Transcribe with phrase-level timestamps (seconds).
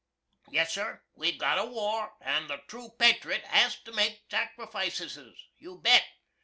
[0.49, 5.77] Yes, Sir, we've got a war, and the troo Patrit has to make sacrifisses, you
[5.77, 6.01] bet.